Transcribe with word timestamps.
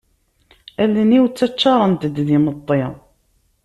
Allen-iw 0.83 1.25
ttaččarent-d 1.27 2.03
d 2.15 2.27
immeṭṭi. 2.37 2.81